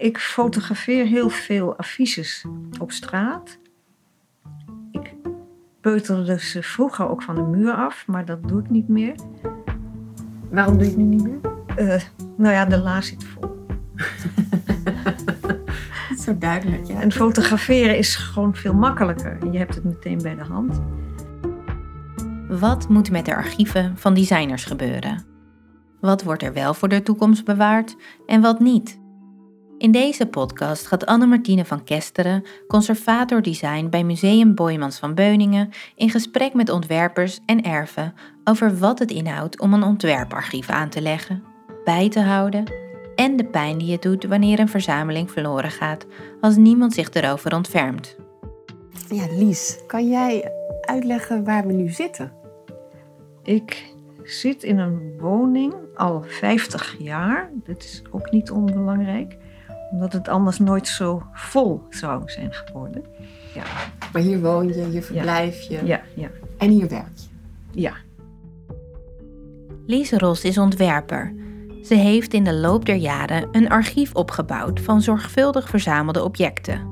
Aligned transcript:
ik 0.00 0.18
fotografeer 0.18 1.06
heel 1.06 1.28
veel 1.28 1.76
affiches 1.76 2.44
op 2.80 2.92
straat. 2.92 3.58
Ik 4.90 5.14
peuterde 5.80 6.40
ze 6.40 6.62
vroeger 6.62 7.08
ook 7.08 7.22
van 7.22 7.34
de 7.34 7.42
muur 7.42 7.72
af, 7.72 8.06
maar 8.06 8.24
dat 8.24 8.48
doe 8.48 8.60
ik 8.60 8.70
niet 8.70 8.88
meer. 8.88 9.14
Waarom 10.50 10.74
doe 10.78 10.82
je 10.82 10.88
het 10.88 10.98
nu 10.98 11.04
niet 11.04 11.22
meer? 11.22 11.40
Eh, 11.76 12.00
nou 12.36 12.54
ja, 12.54 12.64
de 12.64 12.78
la 12.78 13.00
zit 13.00 13.24
vol. 13.24 13.40
Dat 16.08 16.18
is 16.18 16.24
zo 16.24 16.38
duidelijk, 16.38 16.86
ja. 16.86 17.00
En 17.00 17.12
fotograferen 17.12 17.98
is 17.98 18.16
gewoon 18.16 18.54
veel 18.54 18.74
makkelijker. 18.74 19.52
Je 19.52 19.58
hebt 19.58 19.74
het 19.74 19.84
meteen 19.84 20.18
bij 20.22 20.34
de 20.34 20.44
hand. 20.44 20.80
Wat 22.48 22.88
moet 22.88 23.10
met 23.10 23.24
de 23.24 23.34
archieven 23.34 23.98
van 23.98 24.14
designers 24.14 24.64
gebeuren? 24.64 25.24
Wat 26.00 26.22
wordt 26.22 26.42
er 26.42 26.52
wel 26.52 26.74
voor 26.74 26.88
de 26.88 27.02
toekomst 27.02 27.44
bewaard 27.44 27.96
en 28.26 28.40
wat 28.40 28.60
niet? 28.60 28.99
In 29.80 29.92
deze 29.92 30.26
podcast 30.26 30.86
gaat 30.86 31.06
Anne-Martine 31.06 31.64
van 31.64 31.84
Kesteren, 31.84 32.44
conservator 32.68 33.42
design 33.42 33.88
bij 33.88 34.04
Museum 34.04 34.54
Boijmans 34.54 34.98
van 34.98 35.14
Beuningen, 35.14 35.70
in 35.94 36.10
gesprek 36.10 36.54
met 36.54 36.68
ontwerpers 36.68 37.40
en 37.46 37.62
erven 37.62 38.14
over 38.44 38.78
wat 38.78 38.98
het 38.98 39.10
inhoudt 39.10 39.60
om 39.60 39.74
een 39.74 39.82
ontwerparchief 39.82 40.68
aan 40.68 40.88
te 40.88 41.00
leggen, 41.00 41.42
bij 41.84 42.08
te 42.08 42.20
houden 42.20 42.72
en 43.14 43.36
de 43.36 43.44
pijn 43.44 43.78
die 43.78 43.92
het 43.92 44.02
doet 44.02 44.24
wanneer 44.24 44.58
een 44.58 44.68
verzameling 44.68 45.30
verloren 45.30 45.70
gaat 45.70 46.06
als 46.40 46.56
niemand 46.56 46.92
zich 46.92 47.10
erover 47.10 47.54
ontfermt. 47.54 48.16
Ja, 49.08 49.26
Lies, 49.30 49.78
kan 49.86 50.08
jij 50.08 50.52
uitleggen 50.80 51.44
waar 51.44 51.66
we 51.66 51.72
nu 51.72 51.88
zitten? 51.88 52.32
Ik 53.42 53.94
zit 54.22 54.62
in 54.62 54.78
een 54.78 55.18
woning 55.18 55.74
al 55.94 56.22
50 56.26 56.96
jaar. 56.98 57.50
Dat 57.64 57.82
is 57.82 58.02
ook 58.10 58.30
niet 58.30 58.50
onbelangrijk, 58.50 59.36
omdat 59.90 60.12
het 60.12 60.28
anders 60.28 60.58
nooit 60.58 60.88
zo 60.88 61.22
vol 61.32 61.82
zou 61.88 62.22
zijn 62.26 62.52
geworden. 62.52 63.04
Ja, 63.54 63.62
Maar 64.12 64.22
hier 64.22 64.40
woon 64.40 64.68
je, 64.68 64.84
hier 64.84 65.02
verblijf 65.02 65.60
je 65.60 65.84
ja, 65.84 66.00
ja, 66.14 66.28
en 66.58 66.70
hier 66.70 66.88
werk 66.88 67.18
je. 67.70 67.80
ja. 67.80 67.92
Lise 69.86 70.18
Ros 70.18 70.44
is 70.44 70.58
ontwerper. 70.58 71.34
Ze 71.84 71.94
heeft 71.94 72.34
in 72.34 72.44
de 72.44 72.54
loop 72.54 72.84
der 72.84 72.96
jaren 72.96 73.48
een 73.52 73.68
archief 73.68 74.14
opgebouwd 74.14 74.80
van 74.80 75.02
zorgvuldig 75.02 75.68
verzamelde 75.68 76.24
objecten. 76.24 76.88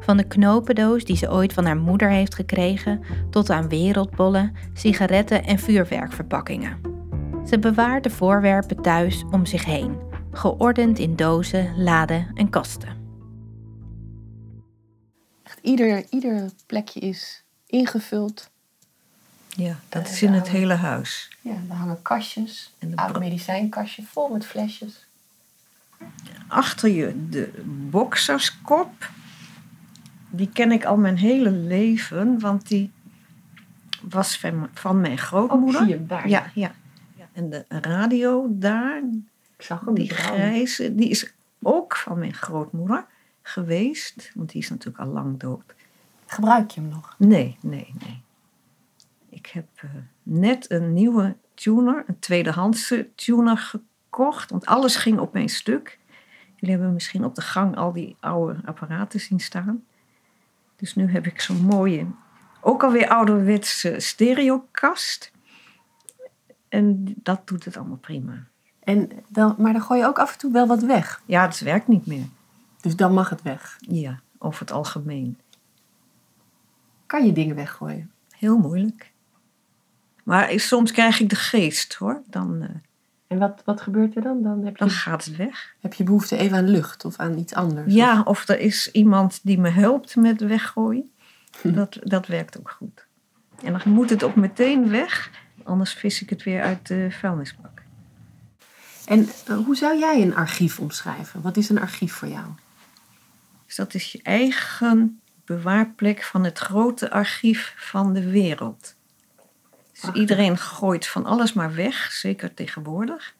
Van 0.00 0.16
de 0.16 0.24
knopendoos 0.26 1.04
die 1.04 1.16
ze 1.16 1.30
ooit 1.30 1.52
van 1.52 1.64
haar 1.64 1.76
moeder 1.76 2.10
heeft 2.10 2.34
gekregen, 2.34 3.00
tot 3.30 3.50
aan 3.50 3.68
wereldbollen, 3.68 4.52
sigaretten 4.72 5.44
en 5.44 5.58
vuurwerkverpakkingen. 5.58 6.76
Ze 7.46 7.58
bewaart 7.58 8.02
de 8.02 8.10
voorwerpen 8.10 8.82
thuis 8.82 9.24
om 9.30 9.46
zich 9.46 9.64
heen, 9.64 9.96
geordend 10.36 10.98
in 10.98 11.16
dozen, 11.16 11.82
laden 11.82 12.30
en 12.34 12.50
kasten. 12.50 13.02
Echt 15.42 15.58
ieder, 15.62 16.04
ieder 16.10 16.50
plekje 16.66 17.00
is 17.00 17.44
ingevuld. 17.66 18.50
ja 19.48 19.78
dat 19.88 20.08
is 20.08 20.22
in 20.22 20.32
het 20.32 20.48
hele 20.48 20.74
huis. 20.74 21.36
Ja, 21.40 21.56
er 21.68 21.74
hangen 21.74 22.02
kastjes, 22.02 22.74
En 22.78 22.90
de 22.90 22.92
een 22.92 22.98
oud 22.98 23.18
medicijnkastje 23.18 24.02
vol 24.02 24.28
met 24.28 24.46
flesjes. 24.46 25.06
Achter 26.48 26.90
je 26.90 27.28
de 27.28 27.62
bokserskop. 27.90 29.10
Die 30.30 30.48
ken 30.48 30.72
ik 30.72 30.84
al 30.84 30.96
mijn 30.96 31.16
hele 31.16 31.50
leven, 31.50 32.40
want 32.40 32.68
die 32.68 32.92
was 34.00 34.38
van, 34.38 34.68
van 34.72 35.00
mijn 35.00 35.18
grootmoeder. 35.18 35.80
Oh, 35.80 35.86
zie 35.86 35.96
je, 35.96 36.06
daar. 36.06 36.28
Ja, 36.28 36.50
ja. 36.54 36.74
ja. 37.16 37.28
En 37.32 37.50
de 37.50 37.64
radio 37.68 38.46
daar, 38.50 39.02
Ik 39.56 39.64
zag 39.64 39.84
hem 39.84 39.94
die 39.94 40.10
grijze, 40.10 40.94
die 40.94 41.08
is 41.08 41.34
ook 41.62 41.96
van 41.96 42.18
mijn 42.18 42.34
grootmoeder 42.34 43.06
geweest. 43.42 44.30
Want 44.34 44.52
die 44.52 44.62
is 44.62 44.70
natuurlijk 44.70 45.04
al 45.04 45.12
lang 45.12 45.40
dood. 45.40 45.74
Gebruik 46.26 46.70
je 46.70 46.80
hem 46.80 46.90
nog? 46.90 47.14
Nee, 47.18 47.56
nee, 47.60 47.94
nee. 47.98 48.22
Ik 49.28 49.46
heb 49.46 49.68
eh, 49.74 49.90
net 50.22 50.70
een 50.70 50.92
nieuwe 50.92 51.36
tuner, 51.54 52.04
een 52.06 52.18
tweedehandse 52.18 53.08
tuner 53.14 53.58
gekocht. 53.58 54.50
Want 54.50 54.66
alles 54.66 54.96
ging 54.96 55.18
op 55.18 55.32
mijn 55.32 55.48
stuk. 55.48 55.98
Jullie 56.56 56.74
hebben 56.74 56.94
misschien 56.94 57.24
op 57.24 57.34
de 57.34 57.42
gang 57.42 57.76
al 57.76 57.92
die 57.92 58.16
oude 58.20 58.60
apparaten 58.64 59.20
zien 59.20 59.40
staan. 59.40 59.84
Dus 60.76 60.94
nu 60.94 61.10
heb 61.10 61.26
ik 61.26 61.40
zo'n 61.40 61.64
mooie, 61.64 62.06
ook 62.60 62.82
alweer 62.82 63.08
ouderwetse 63.08 63.94
stereokast. 63.98 65.32
En 66.68 67.14
dat 67.16 67.46
doet 67.46 67.64
het 67.64 67.76
allemaal 67.76 67.96
prima. 67.96 68.46
En 68.84 69.10
dan, 69.28 69.54
maar 69.58 69.72
dan 69.72 69.82
gooi 69.82 70.00
je 70.00 70.06
ook 70.06 70.18
af 70.18 70.32
en 70.32 70.38
toe 70.38 70.52
wel 70.52 70.66
wat 70.66 70.82
weg. 70.82 71.22
Ja, 71.26 71.46
het 71.46 71.60
werkt 71.60 71.88
niet 71.88 72.06
meer. 72.06 72.26
Dus 72.80 72.96
dan 72.96 73.14
mag 73.14 73.30
het 73.30 73.42
weg. 73.42 73.76
Ja, 73.80 74.20
over 74.38 74.60
het 74.60 74.72
algemeen. 74.72 75.38
Kan 77.06 77.26
je 77.26 77.32
dingen 77.32 77.56
weggooien? 77.56 78.10
Heel 78.30 78.58
moeilijk. 78.58 79.12
Maar 80.24 80.52
soms 80.60 80.92
krijg 80.92 81.20
ik 81.20 81.28
de 81.28 81.36
geest 81.36 81.94
hoor. 81.94 82.22
Dan, 82.26 82.62
eh, 82.62 82.68
En 83.26 83.38
wat, 83.38 83.62
wat 83.64 83.80
gebeurt 83.80 84.16
er 84.16 84.22
dan? 84.22 84.42
Dan 84.42 84.64
heb 84.64 84.78
dan 84.78 84.90
gaat 84.90 85.24
het 85.24 85.36
weg. 85.36 85.74
heb 85.80 85.94
je 85.94 86.04
behoefte 86.04 86.36
even 86.36 86.56
aan 86.56 86.68
lucht 86.68 87.04
of 87.04 87.16
aan 87.16 87.38
iets 87.38 87.54
anders. 87.54 87.94
Ja, 87.94 88.22
of 88.22 88.48
er 88.48 88.58
is 88.58 88.90
iemand 88.92 89.40
die 89.42 89.58
me 89.58 89.68
helpt 89.68 90.16
met 90.16 90.40
weggooien. 90.40 91.10
Dat, 91.62 91.98
dat 92.02 92.26
werkt 92.26 92.58
ook 92.58 92.70
goed. 92.70 93.06
En 93.62 93.72
dan 93.72 93.92
moet 93.92 94.10
het 94.10 94.22
ook 94.22 94.34
meteen 94.34 94.88
weg, 94.90 95.30
anders 95.62 95.92
vis 95.92 96.22
ik 96.22 96.30
het 96.30 96.42
weer 96.42 96.62
uit 96.62 96.86
de 96.86 97.06
vuilnisbak. 97.10 97.73
En 99.04 99.28
eh, 99.46 99.56
hoe 99.56 99.76
zou 99.76 99.98
jij 99.98 100.22
een 100.22 100.34
archief 100.34 100.80
omschrijven? 100.80 101.42
Wat 101.42 101.56
is 101.56 101.68
een 101.68 101.80
archief 101.80 102.12
voor 102.12 102.28
jou? 102.28 102.46
Dus 103.66 103.76
dat 103.76 103.94
is 103.94 104.12
je 104.12 104.20
eigen 104.22 105.20
bewaarplek 105.44 106.22
van 106.22 106.44
het 106.44 106.58
grote 106.58 107.10
archief 107.10 107.74
van 107.76 108.12
de 108.12 108.30
wereld. 108.30 108.94
Dus 109.92 110.10
iedereen 110.12 110.58
gooit 110.58 111.06
van 111.06 111.26
alles 111.26 111.52
maar 111.52 111.74
weg, 111.74 112.12
zeker 112.12 112.54
tegenwoordig. 112.54 113.34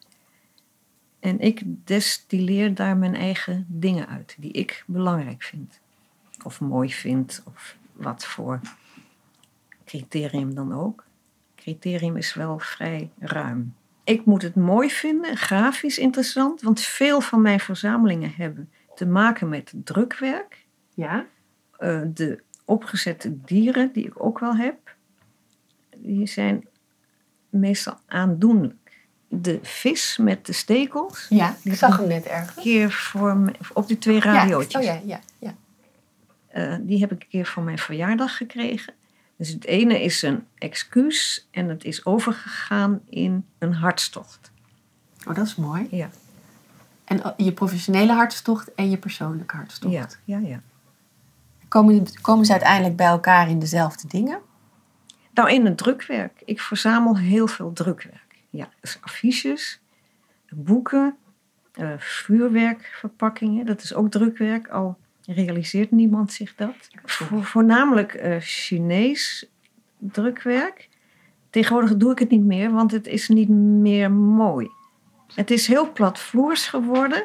En 1.19 1.39
ik 1.39 1.61
destilleer 1.65 2.75
daar 2.75 2.97
mijn 2.97 3.15
eigen 3.15 3.65
dingen 3.67 4.07
uit, 4.07 4.35
die 4.37 4.51
ik 4.51 4.83
belangrijk 4.87 5.43
vind. 5.43 5.79
Of 6.43 6.59
mooi 6.59 6.93
vind, 6.93 7.43
of 7.45 7.75
wat 7.91 8.25
voor 8.25 8.59
criterium 9.85 10.55
dan 10.55 10.73
ook. 10.73 11.03
Criterium 11.55 12.17
is 12.17 12.33
wel 12.33 12.59
vrij 12.59 13.09
ruim. 13.19 13.75
Ik 14.05 14.25
moet 14.25 14.41
het 14.41 14.55
mooi 14.55 14.89
vinden, 14.89 15.37
grafisch 15.37 15.97
interessant, 15.97 16.61
want 16.61 16.81
veel 16.81 17.21
van 17.21 17.41
mijn 17.41 17.59
verzamelingen 17.59 18.33
hebben 18.37 18.71
te 18.95 19.05
maken 19.05 19.49
met 19.49 19.71
drukwerk. 19.83 20.65
Ja? 20.93 21.25
Eh, 21.77 22.01
de 22.07 22.41
opgezette 22.65 23.41
dieren 23.41 23.91
die 23.93 24.05
ik 24.05 24.23
ook 24.23 24.39
wel 24.39 24.55
heb, 24.55 24.95
die 25.97 26.27
zijn 26.27 26.67
meestal 27.49 27.97
aandoenlijk. 28.05 28.73
De 29.27 29.59
vis 29.61 30.17
met 30.17 30.45
de 30.45 30.53
stekels, 30.53 31.25
Ja, 31.29 31.55
ik 31.63 31.73
zag 31.75 31.97
hem 31.97 32.07
net 32.07 32.25
ergens. 32.25 32.63
keer 32.63 32.91
voor 32.91 33.37
me- 33.37 33.51
op 33.73 33.87
die 33.87 33.97
twee 33.97 34.19
radiootjes. 34.19 34.85
Ja, 34.85 34.93
oh 34.95 35.01
ja, 35.07 35.15
ja, 35.15 35.19
ja. 35.39 35.55
Eh, 36.47 36.77
die 36.81 36.99
heb 36.99 37.11
ik 37.11 37.21
een 37.21 37.29
keer 37.29 37.45
voor 37.45 37.63
mijn 37.63 37.77
verjaardag 37.79 38.37
gekregen. 38.37 38.93
Dus 39.37 39.49
het 39.49 39.65
ene 39.65 40.03
is 40.03 40.21
een 40.21 40.47
excuus 40.57 41.47
en 41.51 41.69
het 41.69 41.83
is 41.83 42.05
overgegaan 42.05 43.01
in 43.09 43.45
een 43.57 43.73
hartstocht. 43.73 44.51
Oh, 45.27 45.35
dat 45.35 45.45
is 45.45 45.55
mooi. 45.55 45.87
Ja, 45.91 46.09
En 47.05 47.25
oh, 47.25 47.33
je 47.37 47.51
professionele 47.51 48.13
hartstocht 48.13 48.73
en 48.73 48.89
je 48.89 48.97
persoonlijke 48.97 49.55
hartstocht. 49.55 49.93
ja, 49.93 50.07
ja. 50.23 50.47
ja. 50.47 50.61
Komen, 51.67 52.05
komen 52.21 52.45
ze 52.45 52.51
uiteindelijk 52.51 52.95
bij 52.95 53.07
elkaar 53.07 53.49
in 53.49 53.59
dezelfde 53.59 54.07
dingen? 54.07 54.39
Nou, 55.33 55.51
in 55.51 55.65
het 55.65 55.77
drukwerk. 55.77 56.41
Ik 56.45 56.61
verzamel 56.61 57.17
heel 57.17 57.47
veel 57.47 57.73
drukwerk. 57.73 58.35
Ja, 58.49 58.69
dus 58.81 58.97
affiches, 59.01 59.79
boeken, 60.49 61.15
eh, 61.71 61.91
vuurwerkverpakkingen. 61.97 63.65
Dat 63.65 63.83
is 63.83 63.93
ook 63.93 64.11
drukwerk, 64.11 64.67
al 64.67 64.97
realiseert 65.25 65.91
niemand 65.91 66.31
zich 66.31 66.55
dat. 66.55 66.75
Vo- 67.03 67.41
voornamelijk 67.41 68.13
eh, 68.13 68.35
Chinees 68.39 69.49
drukwerk. 69.97 70.89
Tegenwoordig 71.49 71.97
doe 71.97 72.11
ik 72.11 72.19
het 72.19 72.29
niet 72.29 72.43
meer, 72.43 72.71
want 72.71 72.91
het 72.91 73.07
is 73.07 73.27
niet 73.27 73.49
meer 73.49 74.11
mooi. 74.11 74.69
Het 75.33 75.51
is 75.51 75.67
heel 75.67 75.91
platvloers 75.91 76.67
geworden, 76.67 77.23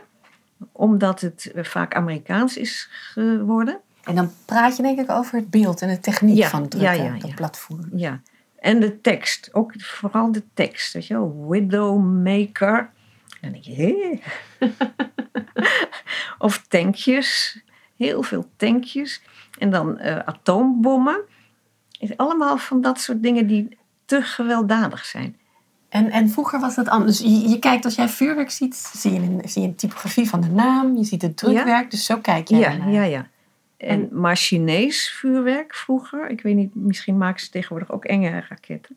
omdat 0.73 1.20
het 1.20 1.52
eh, 1.55 1.64
vaak 1.64 1.94
Amerikaans 1.94 2.56
is 2.56 2.88
geworden. 2.91 3.81
En 4.05 4.14
dan 4.14 4.31
praat 4.44 4.76
je 4.76 4.82
denk 4.82 4.99
ik 4.99 5.11
over 5.11 5.35
het 5.37 5.50
beeld 5.50 5.82
en 5.82 5.88
de 5.88 6.00
techniek 6.00 6.37
Ja, 6.37 6.49
van 6.49 6.61
het 6.62 6.70
drukken 6.70 6.96
ja, 6.96 7.05
ja, 7.05 7.19
dat 7.19 7.29
ja. 7.29 7.35
platform. 7.35 7.88
Ja, 7.94 8.20
en 8.58 8.81
de 8.81 9.00
tekst. 9.00 9.49
Ook 9.53 9.73
vooral 9.76 10.32
de 10.32 10.43
tekst. 10.55 10.93
Weet 10.93 11.06
je 11.06 11.14
wel, 11.14 11.46
Widowmaker. 11.49 12.91
En 13.41 13.53
dan 13.53 13.53
denk 13.53 13.64
je, 13.64 13.75
hé. 13.75 14.20
of 16.46 16.64
tankjes. 16.69 17.61
Heel 18.06 18.23
veel 18.23 18.49
tankjes. 18.56 19.23
En 19.58 19.70
dan 19.70 19.99
eh, 19.99 20.19
atoombommen. 20.25 21.20
Is 21.99 22.17
Allemaal 22.17 22.58
van 22.58 22.81
dat 22.81 23.00
soort 23.00 23.23
dingen 23.23 23.47
die 23.47 23.79
te 24.05 24.23
gewelddadig 24.23 25.05
zijn. 25.05 25.37
En, 25.88 26.11
en 26.11 26.29
vroeger 26.29 26.61
was 26.61 26.75
dat 26.75 26.88
anders. 26.88 27.19
Dus 27.19 27.43
je, 27.43 27.49
je 27.49 27.58
kijkt 27.58 27.85
als 27.85 27.94
jij 27.94 28.08
vuurwerk 28.08 28.50
ziet, 28.50 28.76
zie 28.76 29.12
je, 29.12 29.20
een, 29.20 29.41
zie 29.44 29.62
je 29.62 29.69
een 29.69 29.75
typografie 29.75 30.29
van 30.29 30.41
de 30.41 30.49
naam, 30.49 30.97
je 30.97 31.05
ziet 31.05 31.23
het 31.23 31.37
drukwerk, 31.37 31.91
dus 31.91 32.05
zo 32.05 32.17
kijk 32.17 32.49
je 32.49 32.56
Ja, 32.56 32.70
ja, 32.87 33.02
ja. 33.02 33.26
En, 33.76 34.08
maar 34.12 34.37
Chinees 34.37 35.11
vuurwerk 35.11 35.75
vroeger, 35.75 36.29
ik 36.29 36.41
weet 36.41 36.56
niet, 36.56 36.75
misschien 36.75 37.19
maken 37.19 37.41
ze 37.41 37.50
tegenwoordig 37.50 37.93
ook 37.93 38.05
enge 38.05 38.44
raketten. 38.49 38.96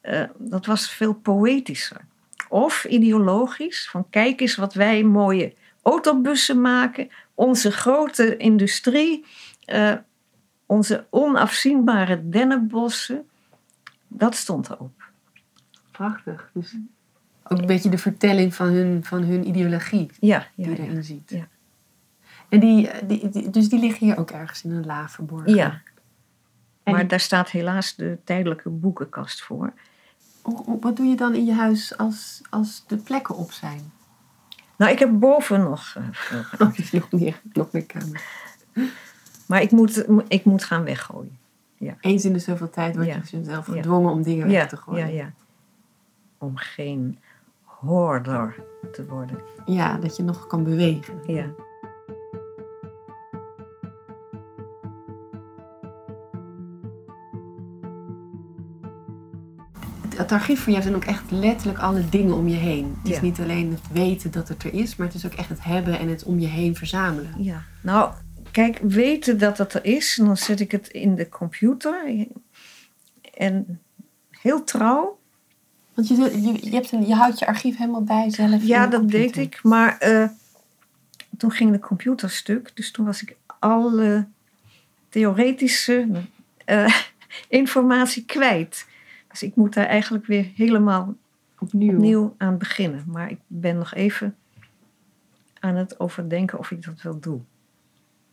eh, 0.00 0.22
dat 0.38 0.66
was 0.66 0.90
veel 0.90 1.14
poëtischer. 1.14 2.00
Of 2.48 2.84
ideologisch, 2.84 3.88
van 3.90 4.06
kijk 4.10 4.40
eens 4.40 4.56
wat 4.56 4.74
wij 4.74 5.02
mooie 5.02 5.54
autobussen 5.82 6.60
maken, 6.60 7.08
onze 7.36 7.70
grote 7.72 8.36
industrie, 8.36 9.24
eh, 9.64 9.94
onze 10.66 11.06
onafzienbare 11.10 12.28
dennenbossen. 12.28 13.28
Dat 14.08 14.34
stond 14.34 14.70
erop. 14.70 15.02
Prachtig. 15.90 16.50
Dus 16.54 16.74
ook 17.48 17.58
een 17.58 17.66
beetje 17.66 17.88
de 17.90 17.98
vertelling 17.98 18.54
van 18.54 18.66
hun, 18.68 19.04
van 19.04 19.22
hun 19.22 19.48
ideologie 19.48 20.10
Ja, 20.20 20.46
die 20.54 20.64
ja, 20.66 20.72
je 20.72 20.82
ja. 20.82 20.88
erin 20.88 21.04
ziet. 21.04 21.30
Ja. 21.30 21.48
En 22.48 22.60
die, 22.60 22.90
die, 23.06 23.28
die- 23.28 23.50
dus 23.50 23.68
die 23.68 23.78
liggen 23.80 24.06
hier 24.06 24.18
ook 24.18 24.30
ergens 24.30 24.64
in 24.64 24.70
een 24.70 24.86
la 24.86 25.08
verborgen. 25.08 25.54
ja. 25.54 25.82
En 26.82 26.92
Maar 26.92 27.00
die- 27.00 27.10
daar 27.10 27.20
staat 27.20 27.50
helaas 27.50 27.94
de 27.94 28.18
tijdelijke 28.24 28.68
boekenkast 28.68 29.42
voor. 29.42 29.72
Wat 30.80 30.96
doe 30.96 31.06
je 31.06 31.16
dan 31.16 31.34
in 31.34 31.44
je 31.44 31.52
huis 31.54 31.96
als, 31.98 32.42
als 32.50 32.84
de 32.86 32.96
plekken 32.96 33.36
op 33.36 33.52
zijn? 33.52 33.92
Nou, 34.76 34.92
ik 34.92 34.98
heb 34.98 35.18
boven 35.18 35.60
nog 35.60 35.96
Oh, 36.58 36.74
dus 36.76 36.90
nog 36.92 37.12
meer, 37.12 37.40
nog 37.52 37.72
meer 37.72 37.84
kamer. 37.84 38.22
Maar 39.46 39.62
ik 39.62 39.70
moet, 39.70 40.04
ik 40.28 40.44
moet 40.44 40.64
gaan 40.64 40.84
weggooien. 40.84 41.38
Eens 42.00 42.24
in 42.24 42.32
de 42.32 42.38
zoveel 42.38 42.70
tijd 42.70 42.94
word 42.94 43.06
Ja. 43.06 43.20
je 43.30 43.44
zelf 43.44 43.66
Ja. 43.66 43.72
gedwongen 43.72 44.12
om 44.12 44.22
dingen 44.22 44.46
weg 44.46 44.56
Ja, 44.56 44.66
te 44.66 44.76
ja, 44.76 44.82
gooien. 44.82 45.14
ja. 45.14 45.30
Om 46.38 46.56
geen 46.56 47.18
hoorder 47.64 48.54
te 48.92 49.06
worden. 49.06 49.38
Ja, 49.66 49.96
dat 49.96 50.16
je 50.16 50.22
nog 50.22 50.46
kan 50.46 50.64
bewegen. 50.64 51.14
Ja. 51.26 51.46
Het, 60.26 60.34
archief 60.34 60.60
voor 60.60 60.72
jou 60.72 60.82
zijn 60.82 60.94
ook 60.94 61.04
echt 61.04 61.30
letterlijk 61.30 61.78
alle 61.78 62.08
dingen 62.08 62.34
om 62.34 62.48
je 62.48 62.56
heen. 62.56 62.96
Het 63.02 63.12
is 63.12 63.20
niet 63.20 63.40
alleen 63.40 63.70
het 63.70 63.92
weten 63.92 64.30
dat 64.30 64.48
het 64.48 64.62
er 64.62 64.74
is, 64.74 64.96
maar 64.96 65.06
het 65.06 65.16
is 65.16 65.26
ook 65.26 65.34
echt 65.34 65.48
het 65.48 65.64
hebben 65.64 65.98
en 65.98 66.08
het 66.08 66.24
om 66.24 66.38
je 66.38 66.46
heen 66.46 66.74
verzamelen. 66.74 67.34
ja. 67.38 67.62
Nou, 67.82 68.12
kijk, 68.50 68.78
weten 68.82 69.38
dat 69.38 69.58
het 69.58 69.74
er 69.74 69.84
is. 69.84 70.18
En 70.18 70.24
dan 70.24 70.36
zet 70.36 70.60
ik 70.60 70.70
het 70.70 70.88
in 70.88 71.14
de 71.14 71.28
computer. 71.28 72.26
En 73.34 73.80
heel 74.30 74.64
trouw. 74.64 75.18
Want 75.94 76.08
je, 76.08 76.14
je, 76.14 76.58
je, 76.60 76.74
hebt 76.74 76.92
een, 76.92 77.06
je 77.06 77.14
houdt 77.14 77.38
je 77.38 77.46
archief 77.46 77.76
helemaal 77.76 78.02
bij 78.02 78.30
zelf. 78.30 78.62
Ja, 78.62 78.86
dat 78.86 79.00
computer. 79.00 79.32
deed 79.32 79.36
ik. 79.36 79.62
Maar 79.62 79.98
eh, 79.98 80.28
toen 81.36 81.50
ging 81.50 81.70
de 81.72 81.78
computer 81.78 82.30
stuk. 82.30 82.70
Dus 82.74 82.90
toen 82.90 83.04
was 83.04 83.22
ik 83.22 83.36
alle 83.58 84.26
theoretische 85.08 86.08
eh, 86.64 86.94
informatie 87.48 88.24
kwijt. 88.24 88.86
Dus 89.40 89.48
ik 89.48 89.56
moet 89.56 89.74
daar 89.74 89.86
eigenlijk 89.86 90.26
weer 90.26 90.50
helemaal 90.54 91.14
Opnieuw. 91.58 91.92
opnieuw 91.94 92.34
aan 92.38 92.58
beginnen. 92.58 93.04
Maar 93.06 93.30
ik 93.30 93.38
ben 93.46 93.78
nog 93.78 93.94
even 93.94 94.36
aan 95.60 95.74
het 95.74 96.00
overdenken 96.00 96.58
of 96.58 96.70
ik 96.70 96.84
dat 96.84 97.02
wel 97.02 97.20
doe. 97.20 97.40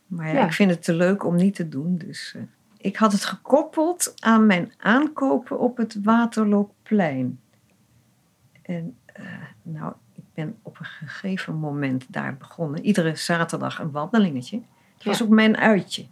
Maar 0.06 0.26
ja, 0.26 0.32
Ja. 0.32 0.44
ik 0.46 0.52
vind 0.52 0.70
het 0.70 0.82
te 0.84 0.94
leuk 0.94 1.24
om 1.24 1.36
niet 1.36 1.54
te 1.54 1.68
doen. 1.68 1.96
Dus 1.96 2.32
eh, 2.36 2.42
ik 2.76 2.96
had 2.96 3.12
het 3.12 3.24
gekoppeld 3.24 4.14
aan 4.22 4.46
mijn 4.46 4.72
aankopen 4.78 5.58
op 5.58 5.76
het 5.76 5.98
Waterloopplein. 6.02 7.40
En 8.62 8.96
eh, 9.04 9.24
nou, 9.62 9.92
ik 10.12 10.24
ben 10.34 10.56
op 10.62 10.78
een 10.78 10.84
gegeven 10.84 11.54
moment 11.54 12.04
daar 12.12 12.36
begonnen. 12.36 12.84
Iedere 12.84 13.16
zaterdag 13.16 13.78
een 13.78 13.90
wandelingetje. 13.90 14.60
Het 14.94 15.04
was 15.04 15.18
Ja. 15.18 15.24
ook 15.24 15.30
mijn 15.30 15.56
uitje. 15.56 16.06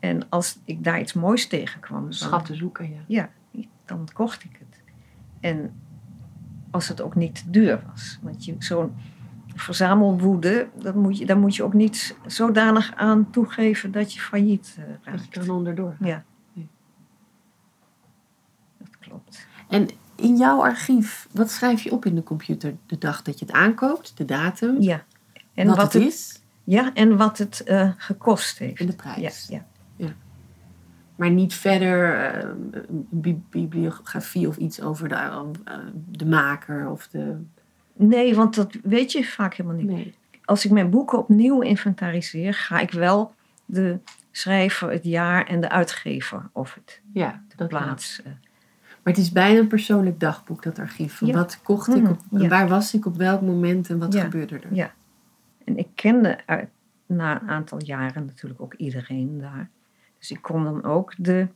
En 0.00 0.28
als 0.28 0.58
ik 0.64 0.84
daar 0.84 1.00
iets 1.00 1.12
moois 1.12 1.46
tegenkwam, 1.46 2.12
Schatten 2.12 2.56
zoeken, 2.56 2.90
ja. 2.90 3.00
ja, 3.06 3.30
dan 3.86 4.08
kocht 4.12 4.44
ik 4.44 4.56
het. 4.58 4.82
En 5.40 5.80
als 6.70 6.88
het 6.88 7.00
ook 7.00 7.14
niet 7.14 7.34
te 7.34 7.50
duur 7.50 7.82
was. 7.90 8.18
Want 8.22 8.44
je, 8.44 8.54
zo'n 8.58 8.94
verzamelwoede, 9.54 10.68
dat 10.82 10.94
moet 10.94 11.18
je, 11.18 11.26
daar 11.26 11.38
moet 11.38 11.56
je 11.56 11.62
ook 11.62 11.74
niet 11.74 12.16
zodanig 12.26 12.94
aan 12.94 13.30
toegeven 13.30 13.92
dat 13.92 14.12
je 14.12 14.20
failliet 14.20 14.76
eh, 14.78 14.84
Dat 14.86 14.98
je 15.04 15.10
raakt. 15.10 15.28
kan 15.28 15.50
onderdoor. 15.56 15.96
Ja. 16.00 16.24
Nee. 16.52 16.68
Dat 18.78 18.98
klopt. 18.98 19.46
En 19.68 19.88
in 20.14 20.36
jouw 20.36 20.62
archief, 20.62 21.28
wat 21.32 21.50
schrijf 21.50 21.82
je 21.82 21.90
op 21.92 22.04
in 22.04 22.14
de 22.14 22.22
computer? 22.22 22.74
De 22.86 22.98
dag 22.98 23.22
dat 23.22 23.38
je 23.38 23.44
het 23.44 23.54
aankoopt, 23.54 24.16
de 24.16 24.24
datum, 24.24 24.80
Ja. 24.80 25.04
En 25.54 25.66
wat, 25.66 25.76
wat, 25.76 25.92
het 25.92 26.02
het, 26.02 26.12
is 26.12 26.42
ja, 26.64 26.94
en 26.94 27.16
wat 27.16 27.38
het 27.38 27.60
eh, 27.62 27.90
gekost 27.96 28.58
heeft. 28.58 28.80
en 28.80 28.86
de 28.86 28.94
prijs. 28.94 29.46
Ja, 29.48 29.56
ja. 29.56 29.66
Maar 31.16 31.30
niet 31.30 31.54
verder 31.54 32.34
een 32.44 33.06
bi- 33.10 33.40
bibliografie 33.50 34.48
of 34.48 34.56
iets 34.56 34.80
over 34.82 35.08
de, 35.08 35.14
eh, 35.14 35.78
de 36.10 36.26
maker 36.26 36.90
of 36.90 37.08
de... 37.08 37.36
Nee, 37.94 38.34
want 38.34 38.54
dat 38.54 38.76
weet 38.82 39.12
je 39.12 39.24
vaak 39.24 39.54
helemaal 39.54 39.78
niet. 39.78 39.86
Nee. 39.88 40.14
Als 40.44 40.64
ik 40.64 40.70
mijn 40.70 40.90
boeken 40.90 41.18
opnieuw 41.18 41.60
inventariseer, 41.60 42.54
ga 42.54 42.78
ik 42.80 42.90
wel 42.90 43.34
de 43.64 43.98
schrijver, 44.30 44.90
het 44.90 45.04
jaar 45.04 45.46
en 45.46 45.60
de 45.60 45.68
uitgever 45.70 46.48
of 46.52 46.74
het 46.74 47.00
Ja, 47.12 47.42
de 47.48 47.56
dat 47.56 47.68
plaats. 47.68 48.20
eh, 48.22 48.32
Maar 49.02 49.14
het 49.14 49.24
is 49.24 49.32
bijna 49.32 49.58
een 49.58 49.66
persoonlijk 49.66 50.20
dagboek, 50.20 50.62
dat 50.62 50.78
archief. 50.78 51.16
Van 51.18 51.26
Ja. 51.26 51.34
Wat 51.34 51.60
kocht 51.62 51.88
ik, 51.94 52.02
Mhm, 52.02 52.10
op, 52.10 52.20
en 52.32 52.40
ja. 52.40 52.48
waar 52.48 52.68
was 52.68 52.94
ik 52.94 53.06
op 53.06 53.16
welk 53.16 53.40
moment 53.40 53.90
en 53.90 53.98
wat 53.98 54.12
Ja. 54.12 54.22
gebeurde 54.22 54.54
er? 54.58 54.74
Ja. 54.74 54.92
En 55.64 55.76
ik 55.78 55.88
kende 55.94 56.38
na 57.06 57.40
een 57.42 57.48
aantal 57.48 57.82
jaren 57.84 58.24
natuurlijk 58.26 58.60
ook 58.60 58.74
iedereen 58.74 59.38
daar. 59.40 59.68
Dus 60.26 60.36
ik 60.36 60.42
kon 60.42 60.64
dan 60.64 60.84
ook 60.84 61.14
de 61.16 61.48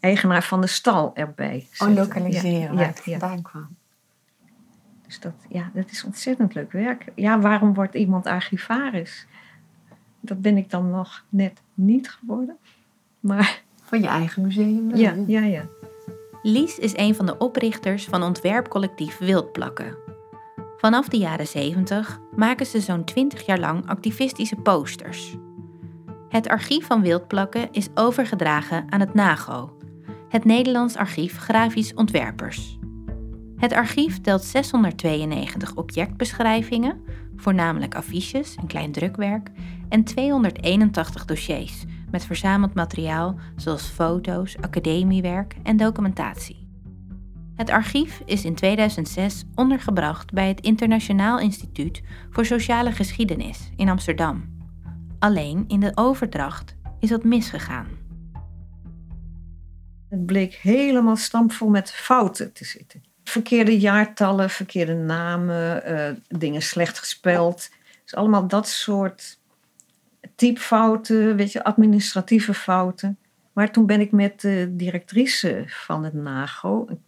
eigenaar 0.00 0.42
van 0.42 0.60
de 0.60 0.66
stal 0.66 1.10
erbij 1.14 1.68
Oh, 1.78 1.94
lokaliseren 1.94 2.60
Ja, 2.60 2.68
waar 2.68 2.80
ja, 2.80 2.86
het 2.86 3.02
ja. 3.04 3.18
vandaan 3.18 3.42
kwam. 3.42 3.68
Dus 5.06 5.20
dat, 5.20 5.32
ja, 5.48 5.70
dat 5.74 5.90
is 5.90 6.04
ontzettend 6.04 6.54
leuk 6.54 6.72
werk. 6.72 7.04
Ja, 7.14 7.40
waarom 7.40 7.74
wordt 7.74 7.94
iemand 7.94 8.26
archivaris? 8.26 9.26
Dat 10.20 10.40
ben 10.40 10.56
ik 10.56 10.70
dan 10.70 10.90
nog 10.90 11.24
net 11.28 11.62
niet 11.74 12.10
geworden. 12.10 12.56
Maar 13.20 13.62
Van 13.82 14.00
je 14.00 14.06
eigen 14.06 14.42
museum. 14.42 14.96
ja, 14.96 15.14
ja, 15.26 15.40
ja. 15.40 15.64
Lies 16.42 16.78
is 16.78 16.96
een 16.96 17.14
van 17.14 17.26
de 17.26 17.38
oprichters 17.38 18.04
van 18.04 18.22
ontwerpcollectief 18.22 19.18
Wildplakken. 19.18 19.96
Vanaf 20.76 21.08
de 21.08 21.18
jaren 21.18 21.46
70 21.46 22.20
maken 22.36 22.66
ze 22.66 22.80
zo'n 22.80 23.04
20 23.04 23.46
jaar 23.46 23.58
lang 23.58 23.86
activistische 23.88 24.56
posters. 24.56 25.36
Het 26.30 26.48
archief 26.48 26.86
van 26.86 27.02
Wildplakken 27.02 27.68
is 27.72 27.88
overgedragen 27.94 28.84
aan 28.88 29.00
het 29.00 29.14
NAGO, 29.14 29.76
het 30.28 30.44
Nederlands 30.44 30.96
Archief 30.96 31.36
Grafisch 31.36 31.94
Ontwerpers. 31.94 32.78
Het 33.56 33.72
archief 33.72 34.20
telt 34.20 34.42
692 34.42 35.74
objectbeschrijvingen, 35.74 37.04
voornamelijk 37.36 37.94
affiches 37.94 38.54
en 38.54 38.66
klein 38.66 38.92
drukwerk, 38.92 39.50
en 39.88 40.04
281 40.04 41.24
dossiers 41.24 41.84
met 42.10 42.24
verzameld 42.24 42.74
materiaal 42.74 43.38
zoals 43.56 43.82
foto's, 43.82 44.56
academiewerk 44.60 45.56
en 45.62 45.76
documentatie. 45.76 46.68
Het 47.56 47.70
archief 47.70 48.22
is 48.24 48.44
in 48.44 48.54
2006 48.54 49.44
ondergebracht 49.54 50.32
bij 50.32 50.48
het 50.48 50.60
Internationaal 50.60 51.38
Instituut 51.38 52.02
voor 52.30 52.44
Sociale 52.44 52.92
Geschiedenis 52.92 53.70
in 53.76 53.88
Amsterdam. 53.88 54.59
Alleen 55.20 55.64
in 55.68 55.80
de 55.80 55.92
overdracht 55.94 56.76
is 56.98 57.10
wat 57.10 57.24
misgegaan. 57.24 57.86
Het 60.08 60.26
bleek 60.26 60.54
helemaal 60.54 61.16
stampvol 61.16 61.68
met 61.68 61.92
fouten 61.92 62.52
te 62.52 62.64
zitten. 62.64 63.02
Verkeerde 63.24 63.78
jaartallen, 63.78 64.50
verkeerde 64.50 64.94
namen, 64.94 65.84
eh, 65.84 66.14
dingen 66.28 66.62
slecht 66.62 66.98
gespeld. 66.98 67.70
Dus 68.02 68.14
allemaal 68.14 68.46
dat 68.46 68.68
soort 68.68 69.38
typfouten, 70.34 71.36
weet 71.36 71.52
je, 71.52 71.64
administratieve 71.64 72.54
fouten. 72.54 73.18
Maar 73.52 73.72
toen 73.72 73.86
ben 73.86 74.00
ik 74.00 74.12
met 74.12 74.40
de 74.40 74.68
directrice 74.70 75.64
van 75.66 76.04
het 76.04 76.14
NAGO 76.14 76.84
een 76.88 77.02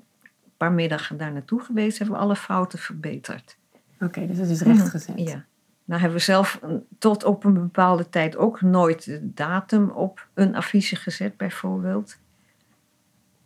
paar 0.57 0.73
middagen 0.73 1.17
daar 1.17 1.33
naartoe 1.33 1.61
geweest, 1.61 1.99
hebben 1.99 2.17
we 2.17 2.23
alle 2.23 2.37
fouten 2.37 2.79
verbeterd. 2.79 3.57
Oké, 4.01 4.27
dus 4.27 4.39
dat 4.39 4.49
is 4.49 4.61
rechtgezet. 4.61 5.19
Ja. 5.29 5.45
Nou 5.85 6.01
hebben 6.01 6.19
we 6.19 6.25
zelf 6.25 6.59
eh, 6.63 6.71
tot 6.99 7.25
op 7.25 7.45
een 7.45 7.53
bepaalde 7.55 8.09
tijd 8.09 8.37
ook 8.37 8.61
nooit 8.61 9.05
de 9.05 9.33
datum 9.35 9.91
op 9.91 10.27
een 10.35 10.55
affiche 10.57 10.97
gezet, 10.97 11.37
bijvoorbeeld. 11.37 12.17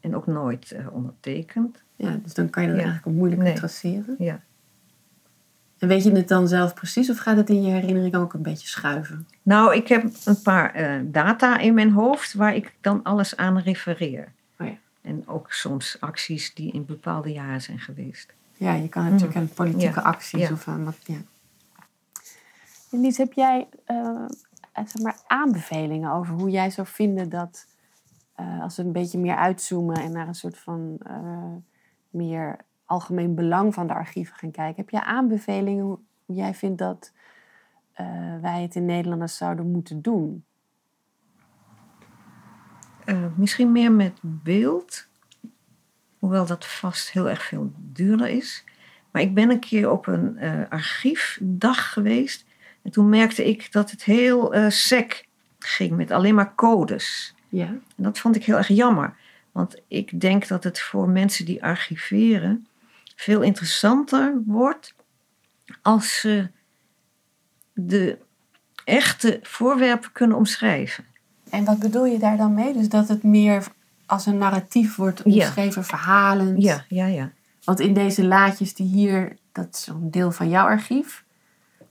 En 0.01 0.17
ook 0.17 0.27
nooit 0.27 0.71
eh, 0.73 0.87
ondertekend. 0.93 1.83
Ja, 1.97 2.19
dus 2.23 2.35
dan 2.35 2.51
kan 2.51 2.63
je 2.63 2.69
dat 2.69 2.79
Ja. 2.79 2.83
eigenlijk 2.85 3.13
ook 3.13 3.19
moeilijker 3.19 3.49
Nee. 3.49 3.57
traceren. 3.57 4.15
Ja. 4.19 4.41
En 5.79 5.89
weet 5.89 6.03
je 6.05 6.13
het 6.13 6.29
dan 6.29 6.49
zelf 6.49 6.75
precies 6.75 7.11
of 7.11 7.19
gaat 7.19 7.37
het 7.37 7.51
in 7.51 7.63
je 7.63 7.71
herinnering 7.73 8.15
ook 8.17 8.33
een 8.33 8.43
beetje 8.43 8.69
schuiven? 8.69 9.27
Nou, 9.43 9.75
ik 9.75 9.89
heb 9.89 10.05
een 10.25 10.43
paar 10.43 10.75
eh, 10.75 11.01
data 11.05 11.59
in 11.59 11.75
mijn 11.75 11.91
hoofd 11.93 12.35
waar 12.35 12.55
ik 12.55 12.75
dan 12.81 13.03
alles 13.03 13.37
aan 13.37 13.59
refereer. 13.59 14.33
Oh 14.59 14.67
ja. 14.67 14.75
En 15.03 15.29
ook 15.29 15.53
soms 15.53 15.97
acties 16.01 16.55
die 16.55 16.73
in 16.73 16.85
bepaalde 16.85 17.33
jaren 17.33 17.63
zijn 17.63 17.79
geweest. 17.79 18.33
Ja, 18.57 18.75
je 18.75 18.89
kan 18.89 19.05
natuurlijk 19.05 19.35
een 19.35 19.49
politieke 19.49 20.01
Ja. 20.01 20.07
acties 20.07 20.51
of 20.51 20.65
wat- 20.65 20.97
Ja. 21.05 21.17
Lies, 22.91 23.17
heb 23.17 23.33
jij 23.33 23.69
eh, 23.85 24.25
zeg 24.73 25.03
maar 25.03 25.21
aanbevelingen 25.27 26.13
over 26.13 26.35
hoe 26.35 26.51
jij 26.51 26.71
zou 26.71 26.87
vinden 26.87 27.29
dat... 27.29 27.67
eh, 28.35 28.61
als 28.63 28.77
we 28.77 28.83
een 28.83 28.93
beetje 28.93 29.19
meer 29.19 29.37
uitzoomen 29.37 29.97
en 29.97 30.13
naar 30.13 30.29
een 30.29 30.35
soort 30.35 30.59
van 30.59 30.97
eh, 31.03 31.55
meer 32.11 32.57
algemeen 32.85 33.35
belang 33.35 33.75
van 33.75 33.87
de 33.87 33.95
archieven 33.95 34.37
gaan 34.37 34.51
kijken. 34.51 34.77
Heb 34.77 34.91
jij 34.91 35.01
aanbevelingen 35.01 35.85
hoe, 35.85 35.99
jij 36.27 36.55
vindt 36.55 36.79
dat 36.79 37.13
eh, 37.93 38.41
wij 38.41 38.63
het 38.63 38.75
in 38.75 38.85
Nederland 38.85 39.31
zouden 39.31 39.71
moeten 39.71 40.03
doen? 40.03 40.45
Eh, 43.05 43.27
misschien 43.37 43.73
meer 43.73 43.93
met 43.93 44.19
beeld. 44.21 45.09
Hoewel 46.19 46.47
dat 46.47 46.67
vast 46.67 47.11
heel 47.11 47.29
erg 47.29 47.43
veel 47.43 47.73
duurder 47.77 48.29
is. 48.29 48.65
Maar 49.11 49.23
ik 49.23 49.35
ben 49.35 49.51
een 49.51 49.61
keer 49.61 49.91
op 49.91 50.07
een 50.07 50.39
eh, 50.39 50.69
archiefdag 50.69 51.93
geweest. 51.93 52.46
En 52.87 52.93
toen 52.93 53.09
merkte 53.09 53.45
ik 53.45 53.73
dat 53.73 53.91
het 53.91 54.05
heel 54.05 54.55
eh 54.55 54.71
sec 54.71 55.25
ging 55.59 55.97
met 55.97 56.11
alleen 56.11 56.35
maar 56.35 56.55
codes. 56.55 57.35
Ja. 57.49 57.67
En 57.67 57.83
dat 57.97 58.19
vond 58.19 58.37
ik 58.37 58.45
heel 58.45 58.57
erg 58.57 58.69
jammer. 58.69 59.15
Want 59.53 59.77
ik 59.89 60.21
denk 60.21 60.49
dat 60.49 60.65
het 60.65 60.81
voor 60.81 61.09
mensen 61.09 61.45
die 61.45 61.65
archiveren 61.65 62.67
veel 63.17 63.41
interessanter 63.43 64.43
wordt 64.47 64.95
als 65.83 66.21
ze 66.21 66.49
de 67.73 68.19
echte 68.85 69.39
voorwerpen 69.43 70.13
kunnen 70.13 70.37
omschrijven. 70.37 71.05
En 71.51 71.65
wat 71.65 71.79
bedoel 71.79 72.05
je 72.05 72.19
daar 72.19 72.37
dan 72.37 72.55
mee? 72.55 72.73
Dus 72.73 72.89
dat 72.89 73.09
het 73.09 73.23
meer 73.23 73.67
als 74.07 74.27
een 74.27 74.39
narratief 74.39 74.97
wordt 74.97 75.21
Ja. 75.25 75.33
omschreven, 75.47 75.85
verhalend. 75.85 76.63
Ja, 76.63 76.85
ja, 76.89 77.07
ja. 77.07 77.31
Want 77.65 77.81
in 77.81 77.95
deze 77.95 78.25
laadjes 78.25 78.75
die 78.75 78.87
hier, 78.87 79.37
dat 79.53 79.69
is 79.75 79.87
een 79.87 80.11
deel 80.11 80.33
van 80.33 80.49
jouw 80.49 80.67
archief. 80.67 81.25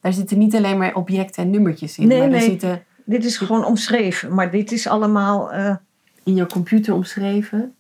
Daar 0.06 0.14
zitten 0.14 0.38
niet 0.38 0.56
alleen 0.56 0.78
maar 0.78 0.96
objecten 0.96 1.44
en 1.44 1.50
nummertjes 1.50 1.98
in. 1.98 2.08
Nee, 2.08 2.20
maar 2.20 2.30
nee. 2.30 2.42
zitten 2.42 2.84
Dit 3.06 3.26
is 3.26 3.38
gewoon 3.38 3.66
omschreven, 3.66 4.34
maar 4.34 4.52
dit 4.52 4.72
is 4.72 4.88
allemaal. 4.88 5.52
eh, 5.52 5.76
in 6.24 6.36
jouw 6.36 6.46
computer 6.46 6.94
omschreven. 6.94 7.76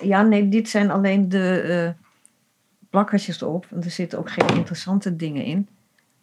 ja, 0.00 0.22
nee, 0.22 0.48
dit 0.48 0.68
zijn 0.68 0.90
alleen 0.90 1.28
de 1.28 1.60
eh 1.60 2.04
plakkertjes 2.90 3.40
erop. 3.40 3.66
Want 3.70 3.84
er 3.84 3.90
zitten 3.90 4.18
ook 4.18 4.30
geen 4.30 4.56
interessante 4.56 5.16
dingen 5.16 5.44
in. 5.44 5.68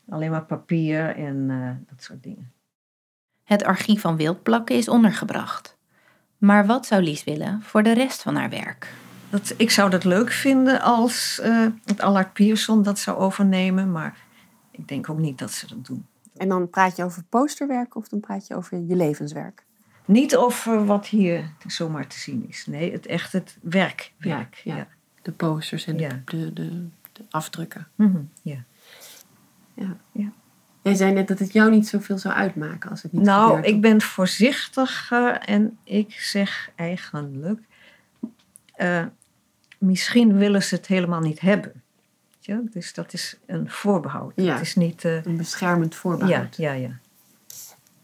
Alleen 0.09 0.31
maar 0.31 0.45
papier 0.45 1.15
en 1.15 1.45
eh, 1.49 1.87
dat 1.89 2.03
soort 2.03 2.23
dingen. 2.23 2.51
Het 3.43 3.63
archief 3.63 4.01
van 4.01 4.17
Wildplakken 4.17 4.75
is 4.75 4.89
ondergebracht. 4.89 5.77
Maar 6.37 6.65
wat 6.65 6.85
zou 6.85 7.03
Lies 7.03 7.23
willen 7.23 7.61
voor 7.61 7.83
de 7.83 7.93
rest 7.93 8.21
van 8.21 8.35
haar 8.35 8.49
werk? 8.49 8.93
Dat, 9.29 9.53
ik 9.57 9.71
zou 9.71 9.89
dat 9.89 10.03
leuk 10.03 10.31
vinden 10.31 10.81
als 10.81 11.39
eh, 11.43 11.65
het 11.85 12.01
Allard 12.01 12.33
Pierson 12.33 12.83
dat 12.83 12.99
zou 12.99 13.17
overnemen, 13.17 13.91
maar 13.91 14.27
ik 14.79 14.87
denk 14.87 15.09
ook 15.09 15.17
niet 15.17 15.37
dat 15.37 15.51
ze 15.51 15.67
dat 15.67 15.85
doen. 15.85 16.05
En 16.37 16.49
dan 16.49 16.69
praat 16.69 16.95
je 16.95 17.03
over 17.03 17.23
posterwerk 17.29 17.95
of 17.95 18.07
dan 18.07 18.19
praat 18.19 18.47
je 18.47 18.55
over 18.55 18.77
je 18.77 18.95
levenswerk. 18.95 19.63
Niet 20.05 20.35
over 20.35 20.85
wat 20.85 21.07
hier 21.07 21.51
zomaar 21.67 22.07
te 22.07 22.19
zien 22.19 22.45
is. 22.47 22.65
Nee, 22.65 22.91
het 22.91 23.05
echt 23.05 23.31
het 23.31 23.57
werk. 23.61 24.13
werk. 24.17 24.55
ja. 24.63 24.87
De 25.21 25.31
posters 25.31 25.85
en 25.85 25.97
de, 25.97 26.03
Ja. 26.03 26.21
de, 26.25 26.53
de, 26.53 26.87
de 27.11 27.23
afdrukken. 27.29 27.87
Mhm, 27.95 28.21
ja. 28.41 28.63
Ja. 29.73 29.97
Ja. 30.11 30.31
Jij 30.81 30.95
zei 30.95 31.13
net 31.13 31.27
dat 31.27 31.39
het 31.39 31.53
jou 31.53 31.71
niet 31.71 31.87
zoveel 31.87 32.17
zou 32.17 32.33
uitmaken 32.35 32.89
als 32.89 33.01
het 33.03 33.11
niet 33.11 33.21
Nou, 33.23 33.47
gebeurt. 33.47 33.67
ik 33.67 33.81
ben 33.81 34.01
voorzichtiger 34.01 35.37
en 35.39 35.77
ik 35.83 36.11
zeg 36.11 36.71
eigenlijk, 36.75 37.61
eh, 38.75 39.05
misschien 39.77 40.37
willen 40.37 40.63
ze 40.63 40.75
het 40.75 40.87
helemaal 40.87 41.21
niet 41.21 41.39
hebben. 41.39 41.83
Je? 42.49 42.63
Dus 42.71 42.93
dat 42.93 43.13
is 43.13 43.37
een 43.45 43.69
voorbehoud. 43.69 44.33
Ja. 44.35 44.53
Het 44.53 44.61
is 44.61 44.75
niet. 44.75 45.05
eh, 45.05 45.23
Een 45.25 45.37
beschermend 45.37 45.95
voorbehoud. 45.95 46.55
ja, 46.57 46.71
ja. 46.73 46.89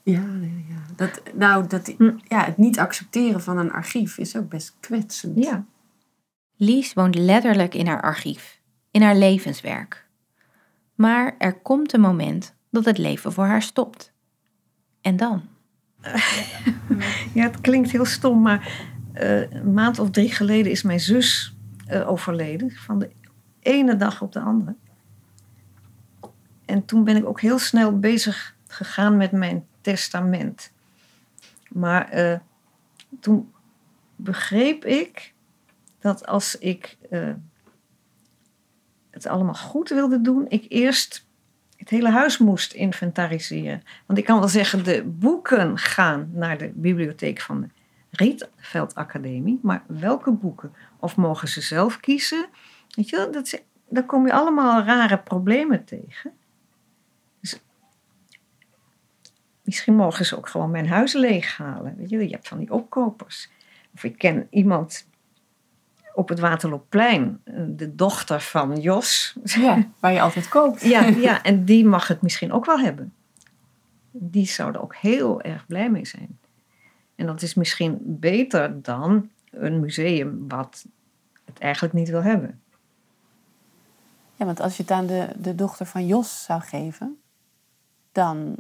Ja, 0.04 0.22
ja, 0.42 0.48
ja. 0.70 0.76
Dat, 0.96 1.22
nou, 1.34 1.68
dat, 1.68 1.94
Hm. 1.98 2.12
ja, 2.28 2.46
het 2.46 2.58
niet 2.58 2.80
accepteren 2.80 3.42
van 3.42 3.58
een 3.58 3.72
archief 3.72 4.18
is 4.18 4.36
ook 4.38 4.50
best 4.50 4.76
kwetsend. 4.80 5.44
ja. 5.44 5.66
Lies 6.58 6.94
woont 6.94 7.16
letterlijk 7.16 7.74
in 7.74 7.88
haar 7.88 8.02
archief, 8.02 8.60
in 8.92 9.02
haar 9.02 9.16
levenswerk. 9.16 10.08
Maar 10.96 11.36
er 11.38 11.54
komt 11.60 11.94
een 11.94 12.02
moment 12.02 12.54
dat 12.72 12.86
het 12.86 12.98
leven 12.98 13.34
voor 13.34 13.46
haar 13.46 13.62
stopt. 13.62 14.14
En 15.02 15.16
dan? 15.18 15.42
Ja, 17.34 17.44
het 17.44 17.62
klinkt 17.62 17.92
heel 17.92 18.06
stom, 18.06 18.42
maar 18.42 18.88
eh, 19.14 19.52
een 19.52 19.74
maand 19.74 20.00
of 20.00 20.10
drie 20.10 20.32
geleden 20.32 20.72
is 20.72 20.82
mijn 20.84 21.00
zus 21.00 21.56
eh, 21.88 22.10
overleden. 22.10 22.72
Van 22.72 23.00
de 23.00 23.10
ene 23.66 23.96
dag 23.96 24.22
op 24.22 24.32
de 24.32 24.40
andere. 24.40 24.76
En 26.66 26.86
toen 26.86 27.04
ben 27.04 27.16
ik 27.16 27.26
ook 27.26 27.42
heel 27.42 27.60
snel 27.60 28.00
bezig 28.00 28.56
gegaan 28.68 29.18
met 29.18 29.32
mijn 29.32 29.66
testament. 29.82 30.72
Maar 31.70 32.10
eh, 32.10 32.40
toen 33.20 33.54
begreep 34.16 34.86
ik 34.86 35.34
dat 36.00 36.26
als 36.26 36.58
ik 36.58 36.98
eh, 37.10 37.34
het 39.10 39.26
allemaal 39.26 39.54
goed 39.54 39.90
wilde 39.90 40.22
doen, 40.22 40.46
ik 40.50 40.66
eerst 40.70 41.28
het 41.78 41.90
hele 41.90 42.10
huis 42.10 42.38
moest 42.38 42.74
inventariseren. 42.74 43.84
Want 44.06 44.20
ik 44.20 44.26
kan 44.26 44.40
wel 44.40 44.48
zeggen, 44.48 44.84
de 44.84 45.04
boeken 45.06 45.78
gaan 45.78 46.30
naar 46.34 46.58
de 46.58 46.72
bibliotheek 46.74 47.42
van 47.42 47.62
de 47.62 47.68
Rietveld 48.10 48.96
Academie. 48.96 49.60
Maar 49.62 49.84
welke 49.88 50.32
boeken? 50.32 50.74
Of 51.00 51.16
mogen 51.16 51.48
ze 51.48 51.62
zelf 51.62 52.00
kiezen? 52.00 52.46
Weet 52.96 53.10
je, 53.10 53.16
wel, 53.16 53.32
dat 53.32 53.46
is, 53.46 53.62
daar 53.90 54.06
kom 54.06 54.26
je 54.26 54.34
allemaal 54.34 54.84
rare 54.84 55.18
problemen 55.18 55.86
tegen. 55.86 56.32
Dus 57.40 57.60
misschien 59.62 59.96
mogen 59.96 60.26
ze 60.26 60.38
ook 60.38 60.50
gewoon 60.50 60.72
mijn 60.72 60.88
huis 60.88 61.14
leeghalen. 61.14 61.96
Weet 61.98 62.10
je, 62.10 62.18
je 62.18 62.34
hebt 62.34 62.48
van 62.48 62.58
die 62.58 62.72
opkopers. 62.72 63.50
Of 63.94 64.04
ik 64.04 64.18
ken 64.18 64.48
iemand 64.50 65.08
op 66.14 66.30
het 66.30 66.40
Waterloopplein, 66.40 67.42
eh, 67.44 67.56
de 67.68 67.96
dochter 67.96 68.42
van 68.42 68.80
Jos. 68.80 69.36
Ja, 69.44 69.88
waar 70.00 70.14
je 70.14 70.22
altijd 70.22 70.48
koopt. 70.48 70.82
Ja, 70.82 71.06
ja, 71.06 71.44
en 71.44 71.66
die 71.66 71.86
mag 71.86 72.08
het 72.08 72.22
misschien 72.22 72.52
ook 72.52 72.66
wel 72.66 72.80
hebben. 72.80 73.14
Die 74.12 74.48
zou 74.48 74.74
er 74.74 74.82
ook 74.82 74.96
heel 74.96 75.42
erg 75.42 75.66
blij 75.66 75.92
mee 75.92 76.06
zijn. 76.06 76.40
En 77.16 77.26
dat 77.26 77.42
is 77.42 77.54
misschien 77.54 77.98
beter 78.02 78.82
dan 78.82 79.30
een 79.52 79.80
museum 79.80 80.48
wat 80.48 80.86
het 81.46 81.60
eigenlijk 81.60 81.94
niet 81.94 82.10
wil 82.10 82.24
hebben. 82.24 82.62
Ja, 84.36 84.46
want 84.46 84.60
als 84.60 84.78
je 84.78 84.82
het 84.82 84.92
aan 84.92 85.06
de, 85.06 85.28
de 85.36 85.56
dochter 85.56 85.86
van 85.86 86.06
Jos 86.06 86.44
zou 86.44 86.62
geven, 86.62 87.22
dan 88.12 88.56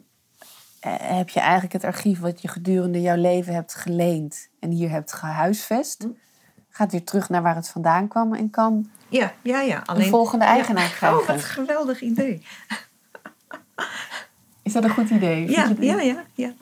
eh, 0.79 0.93
heb 0.97 1.29
je 1.29 1.39
eigenlijk 1.39 1.73
het 1.73 1.83
archief 1.83 2.19
wat 2.19 2.41
je 2.41 2.47
gedurende 2.47 3.01
jouw 3.01 3.17
leven 3.17 3.53
hebt 3.53 3.75
geleend 3.75 4.49
en 4.59 4.69
hier 4.69 4.89
hebt 4.89 5.13
gehuisvest. 5.13 6.01
Hm. 6.03 6.09
Gaat 6.69 6.91
weer 6.91 7.03
terug 7.03 7.29
naar 7.29 7.41
waar 7.41 7.55
het 7.55 7.69
vandaan 7.69 8.07
kwam 8.07 8.33
en 8.33 8.49
kan 8.49 8.89
Ja, 9.09 9.33
ja, 9.41 9.61
ja. 9.61 9.83
een 9.85 10.03
volgende 10.03 10.45
eigenaar 10.45 10.83
Ja, 10.83 10.89
krijgen. 10.89 11.19
Oh, 11.19 11.27
wat 11.27 11.35
een 11.35 11.41
geweldig 11.41 12.01
idee. 12.01 12.43
Is 14.63 14.73
dat 14.73 14.83
een 14.83 14.89
goed 14.89 15.09
idee? 15.09 15.49
Ja, 15.49 15.71
ja, 15.79 16.01
ja, 16.01 16.23
ja. 16.33 16.53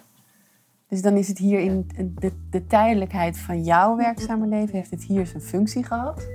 Dus 0.87 1.01
dan 1.01 1.17
is 1.17 1.27
het 1.27 1.37
hier 1.37 1.59
in 1.59 1.87
de, 2.19 2.31
de 2.49 2.67
tijdelijkheid 2.67 3.37
van 3.37 3.63
jouw 3.63 3.95
werkzame 3.95 4.47
leven, 4.47 4.75
heeft 4.75 4.91
het 4.91 5.03
hier 5.03 5.25
zijn 5.25 5.41
functie 5.41 5.83
gehad. 5.83 6.27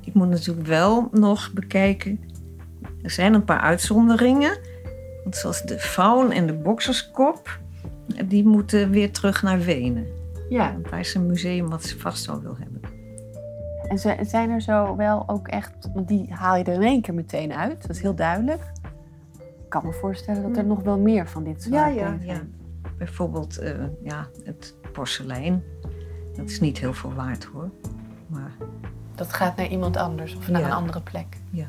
Ik 0.00 0.14
moet 0.14 0.28
natuurlijk 0.28 0.66
wel 0.66 1.08
nog 1.12 1.52
bekijken. 1.52 2.20
Er 3.02 3.10
zijn 3.10 3.34
een 3.34 3.44
paar 3.44 3.60
uitzonderingen. 3.60 4.58
Want 5.22 5.36
zoals 5.36 5.62
de 5.62 5.78
faun 5.78 6.32
en 6.32 6.46
de 6.46 6.54
bokserskop, 6.54 7.58
die 8.26 8.44
moeten 8.44 8.90
weer 8.90 9.12
terug 9.12 9.42
naar 9.42 9.60
Wenen. 9.60 10.06
Ja. 10.48 10.72
Want 10.72 10.90
daar 10.90 11.00
is 11.00 11.14
een 11.14 11.26
museum 11.26 11.68
wat 11.68 11.84
ze 11.84 11.98
vast 11.98 12.26
wel 12.26 12.40
wil 12.40 12.56
hebben. 12.58 12.80
En 13.88 14.26
zijn 14.26 14.50
er 14.50 14.60
zo 14.60 14.96
wel 14.96 15.28
ook 15.28 15.48
echt, 15.48 15.88
want 15.94 16.08
die 16.08 16.32
haal 16.32 16.56
je 16.56 16.64
er 16.64 16.74
in 16.74 16.82
één 16.82 17.00
keer 17.00 17.14
meteen 17.14 17.52
uit, 17.52 17.82
dat 17.82 17.90
is 17.90 18.00
heel 18.02 18.14
duidelijk. 18.14 18.62
Ik 19.38 19.68
kan 19.68 19.86
me 19.86 19.92
voorstellen 19.92 20.42
dat 20.42 20.56
er 20.56 20.64
nog 20.64 20.82
wel 20.82 20.98
meer 20.98 21.28
van 21.28 21.44
dit 21.44 21.62
soort 21.62 21.74
Ja, 21.74 21.86
dingen 21.86 22.20
ja. 22.22 22.42
Bijvoorbeeld 22.98 23.58
eh, 23.58 23.74
ja, 24.02 24.28
het 24.44 24.74
porselein. 24.92 25.62
Dat 26.36 26.48
is 26.48 26.60
niet 26.60 26.78
heel 26.78 26.94
veel 26.94 27.12
waard 27.12 27.44
hoor. 27.44 27.70
Maar 28.26 28.56
Dat 29.20 29.32
gaat 29.32 29.56
naar 29.56 29.66
iemand 29.68 29.96
anders 29.96 30.36
of 30.36 30.48
naar 30.48 30.60
Ja. 30.60 30.66
een 30.66 30.72
andere 30.72 31.00
plek. 31.00 31.36
ja. 31.50 31.66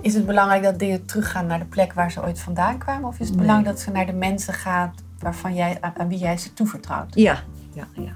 Is 0.00 0.14
het 0.14 0.26
belangrijk 0.26 0.62
dat 0.62 0.78
dingen 0.78 1.04
teruggaan 1.04 1.46
naar 1.46 1.58
de 1.58 1.64
plek 1.64 1.92
waar 1.92 2.10
ze 2.10 2.22
ooit 2.22 2.40
vandaan 2.40 2.78
kwamen? 2.78 3.08
Of 3.08 3.12
is 3.20 3.26
het 3.26 3.36
Nee. 3.36 3.46
belangrijk 3.46 3.76
dat 3.76 3.84
ze 3.84 3.90
naar 3.90 4.06
de 4.06 4.12
mensen 4.12 4.54
gaan 4.54 4.94
waarvan 5.18 5.54
jij, 5.54 5.78
aan, 5.80 6.08
wie 6.08 6.18
jij 6.18 6.38
ze 6.38 6.52
toevertrouwt? 6.52 7.14
Ja, 7.14 7.38
ja, 7.74 7.86
ja. 7.94 8.12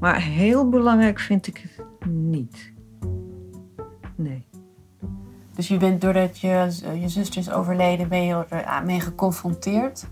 Maar 0.00 0.20
heel 0.22 0.68
belangrijk 0.68 1.18
vind 1.20 1.46
ik 1.46 1.56
het 1.76 2.06
niet. 2.10 2.72
Nee. 4.14 4.46
Dus 5.54 5.68
je 5.68 5.76
bent 5.76 6.00
doordat 6.00 6.38
je, 6.38 6.68
je 7.00 7.08
zuster 7.08 7.40
is 7.40 7.50
overleden, 7.50 8.08
ben 8.08 8.24
je 8.24 8.44
er 8.48 8.84
mee 8.84 9.00
geconfronteerd. 9.00 10.06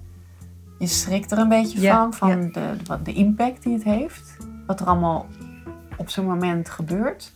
je 0.78 0.86
schrikt 0.86 1.32
er 1.32 1.38
een 1.38 1.48
beetje 1.48 1.80
Ja, 1.80 1.96
van, 1.96 2.14
van 2.14 2.28
ja. 2.42 2.48
de, 2.52 3.02
de 3.02 3.12
impact 3.12 3.62
die 3.62 3.72
het 3.72 3.84
heeft. 3.84 4.36
Wat 4.66 4.80
er 4.80 4.86
allemaal 4.86 5.26
op 5.96 6.08
zo'n 6.08 6.26
moment 6.26 6.70
gebeurt. 6.70 7.32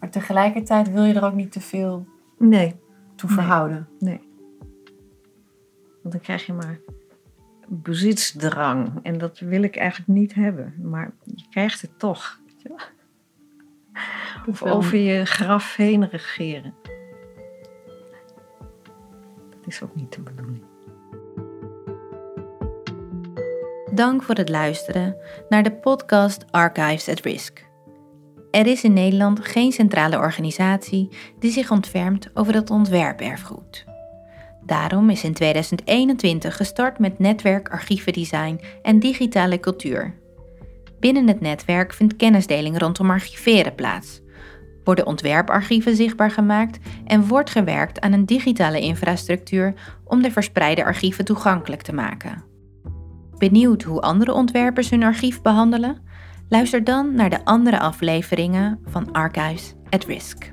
Maar 0.00 0.10
tegelijkertijd 0.10 0.90
wil 0.92 1.02
je 1.04 1.14
er 1.14 1.24
ook 1.24 1.34
niet 1.34 1.52
te 1.52 1.60
veel 1.60 2.06
Nee, 2.38 2.74
toe 3.14 3.28
Nee. 3.28 3.38
verhouden. 3.38 3.88
nee. 3.98 4.20
Want 6.02 6.14
dan 6.14 6.20
krijg 6.20 6.46
je 6.46 6.52
maar 6.52 6.78
bezitsdrang. 7.68 8.88
En 9.02 9.18
dat 9.18 9.38
wil 9.38 9.62
ik 9.62 9.76
eigenlijk 9.76 10.08
niet 10.18 10.34
hebben. 10.34 10.74
Maar 10.82 11.12
je 11.24 11.44
krijgt 11.50 11.80
het 11.80 11.98
toch. 11.98 12.40
Of 14.46 14.62
over 14.62 14.98
je 14.98 15.24
graf 15.24 15.76
heen 15.76 16.08
regeren. 16.08 16.74
Dat 19.50 19.66
is 19.66 19.82
ook 19.82 19.94
niet 19.94 20.12
de 20.14 20.20
bedoeling. 20.20 20.62
Dank 23.94 24.22
voor 24.22 24.34
het 24.34 24.48
luisteren 24.48 25.16
naar 25.48 25.62
de 25.62 25.72
podcast 25.72 26.44
Archives 26.52 27.08
at 27.08 27.20
Risk. 27.20 27.70
Er 28.52 28.66
is 28.66 28.84
in 28.84 28.92
Nederland 28.92 29.46
geen 29.46 29.72
centrale 29.72 30.18
organisatie 30.18 31.08
die 31.38 31.50
zich 31.50 31.70
ontfermt 31.70 32.30
over 32.34 32.54
het 32.54 32.70
ontwerperfgoed. 32.70 33.84
Daarom 34.66 35.10
is 35.10 35.24
in 35.24 35.32
2021 35.32 36.56
gestart 36.56 36.98
met 36.98 37.18
netwerk 37.18 37.68
archievendesign 37.68 38.60
en 38.82 38.98
digitale 38.98 39.60
cultuur. 39.60 40.14
Binnen 41.00 41.28
het 41.28 41.40
netwerk 41.40 41.92
vindt 41.92 42.16
kennisdeling 42.16 42.78
rondom 42.78 43.10
archiveren 43.10 43.74
plaats. 43.74 44.20
Worden 44.84 45.06
ontwerparchieven 45.06 45.96
zichtbaar 45.96 46.30
gemaakt 46.30 46.78
en 47.04 47.26
wordt 47.26 47.50
gewerkt 47.50 48.00
aan 48.00 48.12
een 48.12 48.26
digitale 48.26 48.80
infrastructuur 48.80 49.74
om 50.04 50.22
de 50.22 50.30
verspreide 50.30 50.84
archieven 50.84 51.24
toegankelijk 51.24 51.82
te 51.82 51.94
maken. 51.94 52.44
Benieuwd 53.38 53.82
hoe 53.82 54.00
andere 54.00 54.32
ontwerpers 54.32 54.90
hun 54.90 55.02
archief 55.02 55.42
behandelen? 55.42 56.10
Luister 56.52 56.84
dan 56.84 57.14
naar 57.14 57.30
de 57.30 57.44
andere 57.44 57.78
afleveringen 57.78 58.80
van 58.84 59.12
Archives 59.12 59.74
at 59.90 60.04
Risk. 60.04 60.50